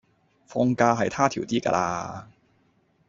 [0.47, 2.27] 放假係他條 D 架啦